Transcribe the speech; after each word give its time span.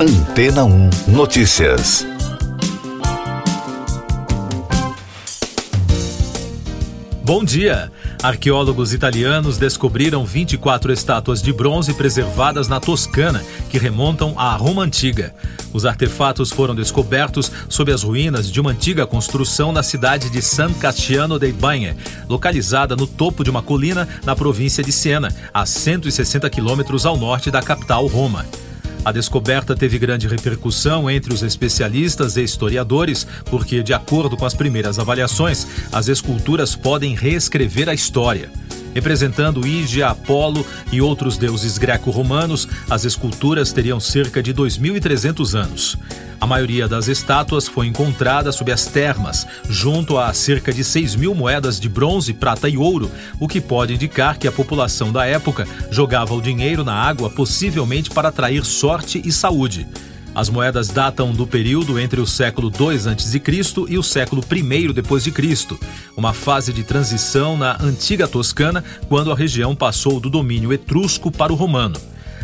Antena 0.00 0.64
1 0.64 0.90
Notícias. 1.08 2.06
Bom 7.24 7.42
dia! 7.42 7.90
Arqueólogos 8.22 8.92
italianos 8.92 9.58
descobriram 9.58 10.24
24 10.24 10.92
estátuas 10.92 11.42
de 11.42 11.52
bronze 11.52 11.94
preservadas 11.94 12.68
na 12.68 12.78
Toscana, 12.78 13.42
que 13.68 13.76
remontam 13.76 14.38
à 14.38 14.54
Roma 14.54 14.84
Antiga. 14.84 15.34
Os 15.72 15.84
artefatos 15.84 16.52
foram 16.52 16.76
descobertos 16.76 17.50
sob 17.68 17.90
as 17.90 18.04
ruínas 18.04 18.48
de 18.48 18.60
uma 18.60 18.70
antiga 18.70 19.04
construção 19.04 19.72
na 19.72 19.82
cidade 19.82 20.30
de 20.30 20.40
San 20.40 20.72
Casciano 20.74 21.40
dei 21.40 21.50
Bagni, 21.50 21.96
localizada 22.28 22.94
no 22.94 23.08
topo 23.08 23.42
de 23.42 23.50
uma 23.50 23.62
colina 23.62 24.08
na 24.24 24.36
província 24.36 24.84
de 24.84 24.92
Siena, 24.92 25.34
a 25.52 25.66
160 25.66 26.48
quilômetros 26.50 27.04
ao 27.04 27.16
norte 27.16 27.50
da 27.50 27.60
capital 27.60 28.06
Roma. 28.06 28.46
A 29.08 29.12
descoberta 29.12 29.74
teve 29.74 29.98
grande 29.98 30.28
repercussão 30.28 31.08
entre 31.08 31.32
os 31.32 31.42
especialistas 31.42 32.36
e 32.36 32.42
historiadores, 32.42 33.26
porque, 33.46 33.82
de 33.82 33.94
acordo 33.94 34.36
com 34.36 34.44
as 34.44 34.52
primeiras 34.52 34.98
avaliações, 34.98 35.66
as 35.90 36.08
esculturas 36.08 36.76
podem 36.76 37.14
reescrever 37.14 37.88
a 37.88 37.94
história. 37.94 38.50
Representando 38.94 39.66
Ígia, 39.66 40.08
Apolo 40.08 40.66
e 40.90 41.00
outros 41.00 41.36
deuses 41.36 41.78
greco-romanos, 41.78 42.68
as 42.88 43.04
esculturas 43.04 43.72
teriam 43.72 44.00
cerca 44.00 44.42
de 44.42 44.52
2.300 44.52 45.54
anos. 45.54 45.98
A 46.40 46.46
maioria 46.46 46.86
das 46.86 47.08
estátuas 47.08 47.66
foi 47.66 47.88
encontrada 47.88 48.52
sob 48.52 48.70
as 48.70 48.86
termas, 48.86 49.46
junto 49.68 50.16
a 50.16 50.32
cerca 50.32 50.72
de 50.72 50.84
6 50.84 51.16
mil 51.16 51.34
moedas 51.34 51.80
de 51.80 51.88
bronze, 51.88 52.32
prata 52.32 52.68
e 52.68 52.76
ouro, 52.76 53.10
o 53.40 53.48
que 53.48 53.60
pode 53.60 53.94
indicar 53.94 54.38
que 54.38 54.46
a 54.46 54.52
população 54.52 55.12
da 55.12 55.26
época 55.26 55.66
jogava 55.90 56.34
o 56.34 56.40
dinheiro 56.40 56.84
na 56.84 56.94
água 56.94 57.28
possivelmente 57.28 58.10
para 58.10 58.28
atrair 58.28 58.64
sorte 58.64 59.20
e 59.24 59.32
saúde. 59.32 59.86
As 60.34 60.48
moedas 60.48 60.88
datam 60.88 61.32
do 61.32 61.46
período 61.46 61.98
entre 61.98 62.20
o 62.20 62.26
século 62.26 62.70
II 62.70 63.10
a.C. 63.10 63.42
e 63.88 63.98
o 63.98 64.02
século 64.02 64.42
I 64.50 64.92
depois 64.92 65.24
de 65.24 65.30
Cristo, 65.30 65.78
uma 66.16 66.32
fase 66.32 66.72
de 66.72 66.82
transição 66.82 67.56
na 67.56 67.76
antiga 67.82 68.28
Toscana, 68.28 68.84
quando 69.08 69.32
a 69.32 69.34
região 69.34 69.74
passou 69.74 70.20
do 70.20 70.30
domínio 70.30 70.72
etrusco 70.72 71.30
para 71.30 71.52
o 71.52 71.56
romano. 71.56 71.98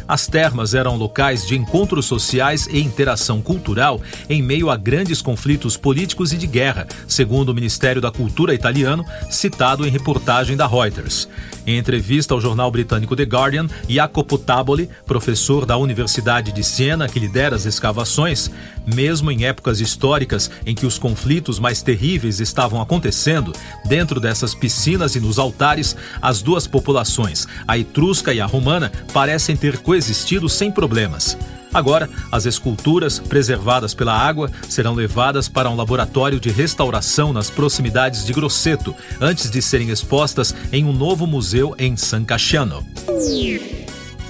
As 0.06 0.26
termas 0.26 0.74
eram 0.74 0.96
locais 0.96 1.46
de 1.46 1.56
encontros 1.56 2.04
sociais 2.04 2.66
e 2.70 2.78
interação 2.78 3.40
cultural 3.40 4.00
em 4.28 4.42
meio 4.42 4.68
a 4.68 4.76
grandes 4.76 5.22
conflitos 5.22 5.78
políticos 5.78 6.30
e 6.32 6.36
de 6.36 6.46
guerra, 6.46 6.86
segundo 7.08 7.48
o 7.48 7.54
Ministério 7.54 8.02
da 8.02 8.10
Cultura 8.10 8.54
italiano, 8.54 9.04
citado 9.30 9.86
em 9.86 9.90
reportagem 9.90 10.56
da 10.56 10.66
Reuters. 10.66 11.26
Em 11.66 11.78
entrevista 11.78 12.34
ao 12.34 12.40
jornal 12.40 12.70
britânico 12.70 13.16
The 13.16 13.22
Guardian, 13.22 13.66
Jacopo 13.88 14.36
Taboli, 14.36 14.90
professor 15.06 15.64
da 15.64 15.78
Universidade 15.78 16.52
de 16.52 16.62
Siena 16.62 17.08
que 17.08 17.18
lidera 17.18 17.56
as 17.56 17.64
escavações, 17.64 18.50
mesmo 18.86 19.30
em 19.30 19.46
épocas 19.46 19.80
históricas 19.80 20.50
em 20.66 20.74
que 20.74 20.84
os 20.84 20.98
conflitos 20.98 21.58
mais 21.58 21.82
terríveis 21.82 22.38
estavam 22.40 22.82
acontecendo, 22.82 23.52
dentro 23.86 24.20
dessas 24.20 24.54
piscinas 24.54 25.16
e 25.16 25.20
nos 25.20 25.38
altares, 25.38 25.96
as 26.20 26.42
duas 26.42 26.66
populações, 26.66 27.46
a 27.66 27.78
etrusca 27.78 28.34
e 28.34 28.40
a 28.42 28.46
romana, 28.46 28.92
parecem 29.14 29.56
ter 29.56 29.78
coexistido 29.94 30.48
sem 30.48 30.72
problemas. 30.72 31.38
Agora, 31.72 32.10
as 32.32 32.46
esculturas, 32.46 33.20
preservadas 33.20 33.94
pela 33.94 34.12
água, 34.12 34.50
serão 34.68 34.92
levadas 34.92 35.48
para 35.48 35.70
um 35.70 35.76
laboratório 35.76 36.40
de 36.40 36.50
restauração 36.50 37.32
nas 37.32 37.48
proximidades 37.48 38.26
de 38.26 38.32
Grosseto, 38.32 38.92
antes 39.20 39.48
de 39.48 39.62
serem 39.62 39.90
expostas 39.90 40.52
em 40.72 40.84
um 40.84 40.92
novo 40.92 41.28
museu 41.28 41.76
em 41.78 41.96
San 41.96 42.24
Casciano. 42.24 42.84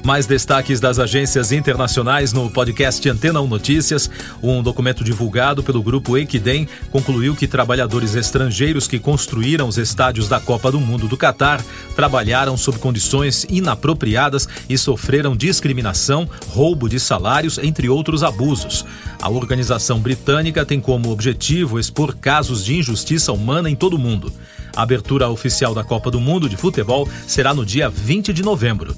Mais 0.05 0.27
destaques 0.27 0.81
das 0.81 0.99
agências 0.99 1.51
internacionais 1.51 2.31
no 2.31 2.51
podcast 2.51 3.09
Antena 3.09 3.41
1 3.41 3.47
Notícias. 3.47 4.11
Um 4.43 4.63
documento 4.63 5.03
divulgado 5.03 5.63
pelo 5.63 5.83
grupo 5.83 6.19
Equidem 6.19 6.69
concluiu 6.91 7.35
que 7.35 7.49
trabalhadores 7.49 8.15
estrangeiros 8.15 8.87
que 8.87 8.99
construíram 8.99 9.67
os 9.67 9.79
estádios 9.79 10.29
da 10.29 10.39
Copa 10.39 10.71
do 10.71 10.79
Mundo 10.79 11.09
do 11.09 11.17
Catar 11.17 11.65
trabalharam 11.97 12.55
sob 12.55 12.79
condições 12.79 13.47
inapropriadas 13.49 14.47
e 14.69 14.77
sofreram 14.77 15.35
discriminação, 15.35 16.29
roubo 16.49 16.87
de 16.87 17.01
salários, 17.01 17.57
entre 17.57 17.89
outros 17.89 18.23
abusos. 18.23 18.85
A 19.23 19.31
organização 19.31 20.01
britânica 20.01 20.67
tem 20.67 20.81
como 20.81 21.11
objetivo 21.11 21.81
expor 21.81 22.15
casos 22.15 22.63
de 22.63 22.77
injustiça 22.77 23.33
humana 23.33 23.71
em 23.71 23.75
todo 23.75 23.95
o 23.95 23.99
mundo. 23.99 24.31
A 24.77 24.83
abertura 24.83 25.31
oficial 25.31 25.75
da 25.75 25.83
Copa 25.83 26.11
do 26.11 26.21
Mundo 26.21 26.47
de 26.47 26.59
Futebol 26.59 27.09
será 27.27 27.55
no 27.55 27.65
dia 27.65 27.89
20 27.89 28.35
de 28.35 28.43
novembro. 28.43 28.95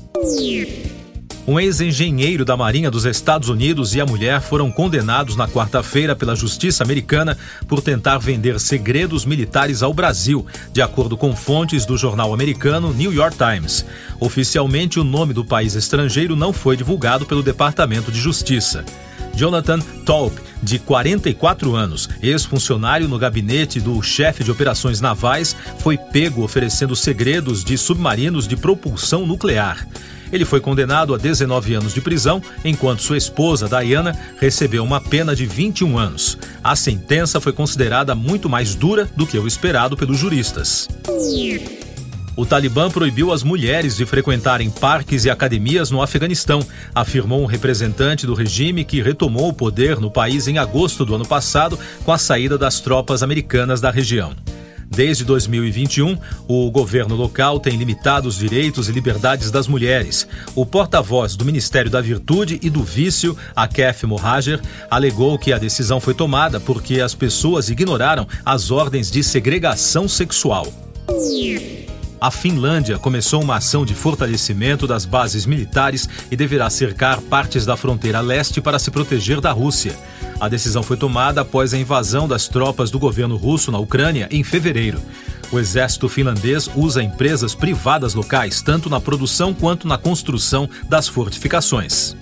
Um 1.49 1.61
ex-engenheiro 1.61 2.45
da 2.45 2.57
Marinha 2.57 2.91
dos 2.91 3.05
Estados 3.05 3.49
Unidos 3.49 3.95
e 3.95 4.01
a 4.01 4.07
mulher 4.07 4.41
foram 4.41 4.69
condenados 4.69 5.37
na 5.37 5.47
quarta-feira 5.47 6.17
pela 6.17 6.35
Justiça 6.35 6.83
Americana 6.83 7.39
por 7.69 7.81
tentar 7.81 8.19
vender 8.19 8.59
segredos 8.59 9.25
militares 9.25 9.81
ao 9.81 9.95
Brasil, 9.95 10.45
de 10.73 10.83
acordo 10.83 11.17
com 11.17 11.37
fontes 11.37 11.87
do 11.87 11.97
jornal 11.97 12.35
americano 12.35 12.93
New 12.93 13.13
York 13.13 13.37
Times. 13.37 13.87
Oficialmente, 14.19 14.99
o 14.99 15.05
nome 15.05 15.33
do 15.33 15.45
país 15.45 15.77
estrangeiro 15.77 16.35
não 16.35 16.53
foi 16.53 16.77
divulgado 16.77 17.25
pelo 17.25 17.45
Departamento 17.45 18.11
de 18.11 18.19
Justiça. 18.19 18.85
Jonathan 19.33 19.79
Taupe, 20.05 20.41
de 20.61 20.81
44 20.81 21.77
anos, 21.77 22.09
ex-funcionário 22.21 23.07
no 23.07 23.19
gabinete 23.19 23.79
do 23.81 24.03
chefe 24.03 24.43
de 24.43 24.51
operações 24.51 25.01
navais, 25.01 25.55
foi 25.79 25.97
pego 25.97 26.43
oferecendo 26.43 26.97
segredos 26.97 27.63
de 27.63 27.79
submarinos 27.79 28.49
de 28.49 28.57
propulsão 28.57 29.25
nuclear. 29.25 29.87
Ele 30.33 30.45
foi 30.45 30.61
condenado 30.61 31.15
a 31.15 31.19
19 31.19 31.75
anos 31.75 31.95
de 31.95 32.01
prisão, 32.01 32.43
enquanto 32.65 33.03
sua 33.03 33.17
esposa, 33.17 33.69
Diana, 33.69 34.17
recebeu 34.39 34.83
uma 34.85 35.01
pena 35.01 35.35
de 35.35 35.47
21 35.47 35.99
anos. 35.99 36.39
A 36.63 36.75
sentença 36.75 37.41
foi 37.41 37.53
considerada 37.53 38.15
muito 38.15 38.49
mais 38.49 38.75
dura 38.75 39.09
do 39.17 39.27
que 39.27 39.39
o 39.39 39.47
esperado 39.47 39.97
pelos 39.97 40.19
juristas. 40.19 40.89
O 42.37 42.45
Talibã 42.45 42.91
proibiu 42.91 43.33
as 43.33 43.43
mulheres 43.43 43.97
de 43.97 44.05
frequentarem 44.05 44.69
parques 44.69 45.25
e 45.25 45.31
academias 45.31 45.91
no 45.91 46.03
Afeganistão, 46.03 46.61
afirmou 46.95 47.43
um 47.43 47.47
representante 47.47 48.27
do 48.27 48.35
regime 48.35 48.85
que 48.85 49.01
retomou 49.01 49.49
o 49.49 49.55
poder 49.55 49.99
no 49.99 50.11
país 50.11 50.47
em 50.47 50.59
agosto 50.59 51.03
do 51.07 51.15
ano 51.15 51.27
passado 51.27 51.79
com 52.05 52.13
a 52.13 52.19
saída 52.19 52.59
das 52.59 52.79
tropas 52.79 53.23
americanas 53.23 53.81
da 53.81 53.91
região. 53.91 54.35
Desde 54.89 55.25
2021, 55.25 56.19
o 56.49 56.71
governo 56.71 57.15
local 57.15 57.59
tem 57.61 57.77
limitado 57.77 58.29
os 58.29 58.37
direitos 58.37 58.89
e 58.89 58.93
liberdades 58.93 59.51
das 59.51 59.67
mulheres. 59.67 60.27
O 60.55 60.65
porta-voz 60.65 61.37
do 61.37 61.45
Ministério 61.45 61.91
da 61.91 62.01
Virtude 62.01 62.59
e 62.63 62.71
do 62.71 62.83
Vício, 62.83 63.37
Akef 63.55 64.07
Mohajer, 64.07 64.61
alegou 64.91 65.39
que 65.39 65.53
a 65.53 65.59
decisão 65.59 66.01
foi 66.01 66.15
tomada 66.15 66.61
porque 66.61 67.01
as 67.01 67.15
pessoas 67.15 67.69
ignoraram 67.69 68.27
as 68.45 68.71
ordens 68.71 69.11
de 69.11 69.23
segregação 69.23 70.09
sexual. 70.09 70.67
A 72.19 72.31
Finlândia 72.31 72.99
começou 72.99 73.43
uma 73.43 73.57
ação 73.57 73.85
de 73.85 73.95
fortalecimento 73.95 74.87
das 74.87 75.05
bases 75.05 75.45
militares 75.45 76.09
e 76.31 76.37
deverá 76.37 76.71
cercar 76.71 77.21
partes 77.21 77.67
da 77.67 77.77
fronteira 77.77 78.21
leste 78.21 78.61
para 78.61 78.79
se 78.79 78.91
proteger 78.91 79.39
da 79.39 79.53
Rússia. 79.53 79.95
A 80.41 80.49
decisão 80.49 80.83
foi 80.83 80.97
tomada 80.97 81.43
após 81.43 81.75
a 81.75 81.79
invasão 81.79 82.27
das 82.27 82.49
tropas 82.49 82.91
do 82.91 82.99
governo 82.99 83.37
russo 83.37 83.71
na 83.71 83.79
Ucrânia 83.79 84.29
em 84.31 84.43
fevereiro. 84.43 85.01
O 85.53 85.59
exército 85.59 86.09
finlandês 86.09 86.71
usa 86.75 87.03
empresas 87.03 87.55
privadas 87.55 88.15
locais, 88.15 88.63
tanto 88.63 88.89
na 88.89 89.01
produção 89.01 89.53
quanto 89.53 89.87
na 89.87 89.99
construção 89.99 90.69
das 90.89 91.07
fortificações. 91.07 92.17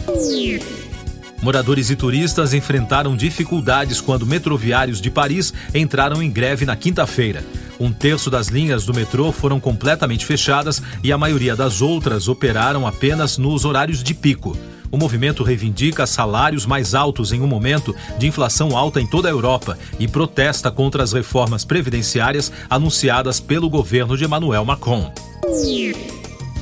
Moradores 1.40 1.90
e 1.90 1.96
turistas 1.96 2.52
enfrentaram 2.52 3.16
dificuldades 3.16 4.00
quando 4.00 4.26
metroviários 4.26 5.00
de 5.00 5.10
Paris 5.10 5.54
entraram 5.74 6.22
em 6.22 6.30
greve 6.30 6.64
na 6.64 6.74
quinta-feira. 6.74 7.44
Um 7.84 7.92
terço 7.92 8.30
das 8.30 8.48
linhas 8.48 8.86
do 8.86 8.94
metrô 8.94 9.30
foram 9.30 9.60
completamente 9.60 10.24
fechadas 10.24 10.80
e 11.02 11.12
a 11.12 11.18
maioria 11.18 11.54
das 11.54 11.82
outras 11.82 12.28
operaram 12.28 12.86
apenas 12.86 13.36
nos 13.36 13.66
horários 13.66 14.02
de 14.02 14.14
pico. 14.14 14.56
O 14.90 14.96
movimento 14.96 15.42
reivindica 15.42 16.06
salários 16.06 16.64
mais 16.64 16.94
altos 16.94 17.30
em 17.30 17.42
um 17.42 17.46
momento 17.46 17.94
de 18.18 18.26
inflação 18.26 18.74
alta 18.74 19.02
em 19.02 19.06
toda 19.06 19.28
a 19.28 19.30
Europa 19.30 19.78
e 19.98 20.08
protesta 20.08 20.70
contra 20.70 21.02
as 21.02 21.12
reformas 21.12 21.62
previdenciárias 21.62 22.50
anunciadas 22.70 23.38
pelo 23.38 23.68
governo 23.68 24.16
de 24.16 24.24
Emmanuel 24.24 24.64
Macron. 24.64 25.12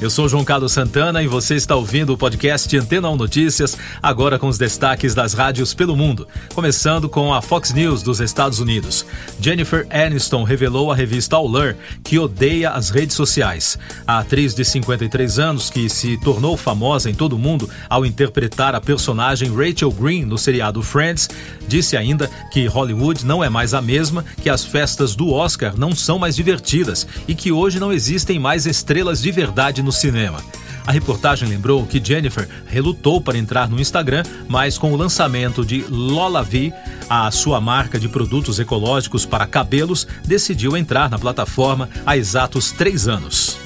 Eu 0.03 0.11
sou 0.11 0.29
João 0.29 0.43
Carlos 0.43 0.73
Santana 0.73 1.23
e 1.23 1.29
você 1.29 1.55
está 1.55 1.77
ouvindo 1.77 2.13
o 2.13 2.19
podcast 2.19 2.77
Antena 2.77 3.09
1 3.09 3.15
Notícias, 3.15 3.79
agora 4.03 4.37
com 4.37 4.49
os 4.49 4.59
destaques 4.59 5.15
das 5.15 5.33
rádios 5.33 5.75
pelo 5.75 5.95
mundo. 5.95 6.27
Começando 6.57 7.09
com 7.09 7.33
a 7.33 7.41
Fox 7.41 7.73
News 7.73 8.03
dos 8.03 8.19
Estados 8.19 8.59
Unidos. 8.59 9.07
Jennifer 9.41 9.87
Aniston 9.89 10.43
revelou 10.43 10.91
à 10.91 10.97
revista 10.97 11.37
Allure 11.37 11.77
que 12.03 12.19
odeia 12.19 12.71
as 12.71 12.91
redes 12.91 13.15
sociais. 13.15 13.79
A 14.05 14.19
atriz 14.19 14.57
de 14.57 14.65
53 14.65 15.39
anos, 15.39 15.71
que 15.71 15.89
se 15.89 16.19
tornou 16.19 16.57
famosa 16.57 17.09
em 17.09 17.15
todo 17.15 17.35
o 17.35 17.39
mundo 17.39 17.71
ao 17.89 18.05
interpretar 18.05 18.75
a 18.75 18.81
personagem 18.81 19.55
Rachel 19.55 19.93
Green 19.93 20.25
no 20.25 20.37
seriado 20.37 20.83
Friends, 20.83 21.31
disse 21.69 21.97
ainda 21.97 22.29
que 22.53 22.67
Hollywood 22.67 23.25
não 23.25 23.45
é 23.45 23.49
mais 23.49 23.73
a 23.73 23.81
mesma, 23.81 24.25
que 24.43 24.51
as 24.51 24.65
festas 24.65 25.15
do 25.15 25.33
Oscar 25.33 25.79
não 25.79 25.95
são 25.95 26.19
mais 26.19 26.35
divertidas 26.35 27.07
e 27.29 27.37
que 27.37 27.53
hoje 27.53 27.79
não 27.79 27.93
existem 27.93 28.41
mais 28.41 28.67
estrelas 28.67 29.23
de 29.23 29.31
verdade 29.31 29.81
no 29.81 29.92
no 29.93 29.99
cinema. 29.99 30.43
A 30.85 30.91
reportagem 30.91 31.49
lembrou 31.49 31.87
que 31.87 32.03
Jennifer 32.03 32.49
relutou 32.67 33.21
para 33.21 33.39
entrar 33.39 33.69
no 33.69 33.79
Instagram, 33.79 34.25
mas 34.49 34.77
com 34.77 34.93
o 34.93 34.97
lançamento 34.97 35.65
de 35.65 35.85
Lola 35.89 36.43
V, 36.43 36.73
a 37.09 37.31
sua 37.31 37.61
marca 37.61 38.01
de 38.01 38.09
produtos 38.09 38.59
ecológicos 38.59 39.25
para 39.25 39.47
cabelos, 39.47 40.09
decidiu 40.25 40.77
entrar 40.77 41.09
na 41.09 41.19
plataforma 41.19 41.89
há 42.05 42.17
exatos 42.17 42.73
três 42.73 43.07
anos. 43.07 43.57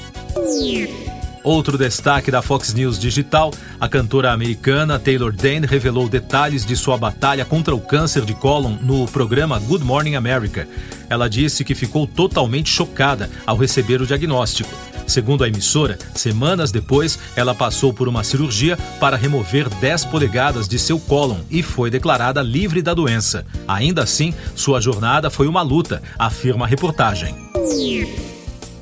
Outro 1.43 1.77
destaque 1.77 2.29
da 2.29 2.41
Fox 2.41 2.73
News 2.73 2.99
Digital, 2.99 3.53
a 3.79 3.87
cantora 3.87 4.33
americana 4.33 4.99
Taylor 4.99 5.31
Dane 5.31 5.65
revelou 5.65 6.09
detalhes 6.09 6.65
de 6.65 6.75
sua 6.75 6.97
batalha 6.97 7.45
contra 7.45 7.73
o 7.73 7.79
câncer 7.79 8.25
de 8.25 8.33
cólon 8.33 8.75
no 8.81 9.07
programa 9.07 9.57
Good 9.57 9.83
Morning 9.83 10.15
America. 10.15 10.67
Ela 11.09 11.29
disse 11.29 11.63
que 11.63 11.73
ficou 11.73 12.05
totalmente 12.05 12.69
chocada 12.69 13.29
ao 13.45 13.55
receber 13.55 14.01
o 14.01 14.05
diagnóstico. 14.05 14.69
Segundo 15.07 15.43
a 15.43 15.47
emissora, 15.47 15.97
semanas 16.13 16.69
depois, 16.69 17.17
ela 17.35 17.55
passou 17.55 17.93
por 17.93 18.09
uma 18.09 18.25
cirurgia 18.25 18.77
para 18.99 19.15
remover 19.15 19.69
10 19.69 20.05
polegadas 20.05 20.67
de 20.67 20.77
seu 20.77 20.99
cólon 20.99 21.39
e 21.49 21.63
foi 21.63 21.89
declarada 21.89 22.41
livre 22.41 22.81
da 22.81 22.93
doença. 22.93 23.45
Ainda 23.65 24.03
assim, 24.03 24.33
sua 24.53 24.81
jornada 24.81 25.29
foi 25.29 25.47
uma 25.47 25.61
luta, 25.61 26.03
afirma 26.19 26.65
a 26.65 26.67
reportagem. 26.67 27.33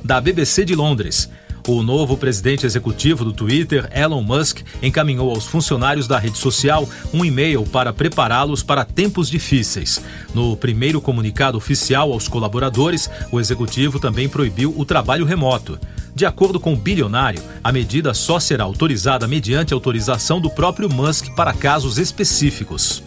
Da 0.04 0.19
BBC 0.19 0.66
de 0.66 0.75
Londres. 0.75 1.30
O 1.67 1.81
novo 1.81 2.15
presidente 2.15 2.63
executivo 2.63 3.25
do 3.25 3.33
Twitter, 3.33 3.89
Elon 3.91 4.21
Musk, 4.21 4.59
encaminhou 4.83 5.31
aos 5.31 5.47
funcionários 5.47 6.07
da 6.07 6.19
rede 6.19 6.38
social 6.38 6.88
um 7.12 7.25
e-mail 7.25 7.63
para 7.63 7.91
prepará-los 7.91 8.62
para 8.62 8.85
tempos 8.85 9.27
difíceis. 9.27 10.00
No 10.31 10.56
primeiro 10.56 11.01
comunicado 11.01 11.57
oficial 11.57 12.13
aos 12.13 12.27
colaboradores, 12.27 13.09
o 13.31 13.39
executivo 13.39 14.00
também 14.00 14.29
proibiu 14.29 14.75
o 14.77 14.85
trabalho 14.85 15.25
remoto. 15.25 15.79
De 16.13 16.23
acordo 16.23 16.59
com 16.59 16.73
o 16.73 16.77
bilionário, 16.77 17.41
a 17.63 17.71
medida 17.71 18.13
só 18.13 18.39
será 18.39 18.63
autorizada 18.63 19.27
mediante 19.27 19.73
autorização 19.73 20.39
do 20.39 20.51
próprio 20.51 20.88
Musk 20.88 21.33
para 21.35 21.51
casos 21.51 21.97
específicos 21.97 23.03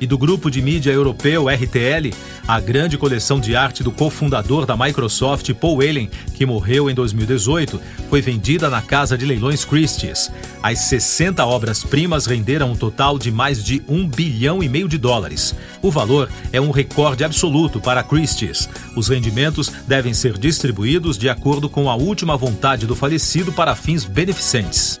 e 0.00 0.06
do 0.06 0.18
grupo 0.18 0.50
de 0.50 0.60
mídia 0.60 0.90
europeu 0.90 1.48
RTL, 1.48 2.14
a 2.46 2.60
grande 2.60 2.96
coleção 2.96 3.40
de 3.40 3.56
arte 3.56 3.82
do 3.82 3.90
cofundador 3.90 4.66
da 4.66 4.76
Microsoft, 4.76 5.52
Paul 5.54 5.80
Allen, 5.80 6.10
que 6.34 6.46
morreu 6.46 6.90
em 6.90 6.94
2018, 6.94 7.80
foi 8.08 8.20
vendida 8.20 8.68
na 8.70 8.82
casa 8.82 9.16
de 9.16 9.24
leilões 9.24 9.64
Christie's. 9.64 10.30
As 10.62 10.80
60 10.80 11.44
obras-primas 11.44 12.26
renderam 12.26 12.72
um 12.72 12.76
total 12.76 13.18
de 13.18 13.30
mais 13.30 13.64
de 13.64 13.82
um 13.88 14.06
bilhão 14.06 14.62
e 14.62 14.68
meio 14.68 14.88
de 14.88 14.98
dólares. 14.98 15.54
O 15.82 15.90
valor 15.90 16.28
é 16.52 16.60
um 16.60 16.70
recorde 16.70 17.24
absoluto 17.24 17.80
para 17.80 18.02
Christie's. 18.02 18.68
Os 18.94 19.08
rendimentos 19.08 19.70
devem 19.86 20.14
ser 20.14 20.38
distribuídos 20.38 21.18
de 21.18 21.28
acordo 21.28 21.68
com 21.68 21.90
a 21.90 21.96
última 21.96 22.36
vontade 22.36 22.86
do 22.86 22.94
falecido 22.94 23.52
para 23.52 23.74
fins 23.74 24.04
beneficentes. 24.04 25.00